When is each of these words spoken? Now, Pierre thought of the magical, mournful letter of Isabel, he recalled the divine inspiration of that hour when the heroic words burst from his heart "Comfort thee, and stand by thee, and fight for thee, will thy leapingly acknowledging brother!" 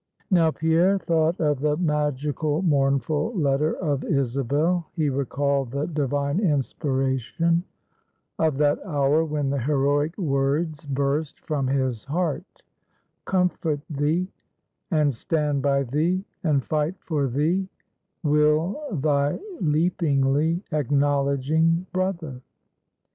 Now, 0.31 0.49
Pierre 0.49 0.97
thought 0.97 1.39
of 1.39 1.59
the 1.59 1.77
magical, 1.77 2.63
mournful 2.63 3.35
letter 3.35 3.75
of 3.75 4.03
Isabel, 4.03 4.87
he 4.95 5.09
recalled 5.11 5.69
the 5.69 5.85
divine 5.85 6.39
inspiration 6.39 7.63
of 8.39 8.57
that 8.57 8.83
hour 8.83 9.23
when 9.23 9.51
the 9.51 9.59
heroic 9.59 10.17
words 10.17 10.87
burst 10.87 11.39
from 11.41 11.67
his 11.67 12.03
heart 12.05 12.63
"Comfort 13.25 13.81
thee, 13.91 14.27
and 14.89 15.13
stand 15.13 15.61
by 15.61 15.83
thee, 15.83 16.25
and 16.43 16.65
fight 16.65 16.95
for 17.01 17.27
thee, 17.27 17.67
will 18.23 18.81
thy 18.91 19.37
leapingly 19.59 20.63
acknowledging 20.71 21.85
brother!" 21.93 22.41